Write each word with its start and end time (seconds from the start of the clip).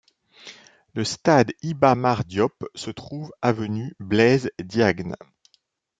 Le 0.95 1.03
Stade 1.03 1.51
Iba-Mar-Diop 1.61 2.65
se 2.73 2.89
trouve 2.89 3.31
avenue 3.43 3.93
Blaise 3.99 4.49
Diagne. 4.59 5.13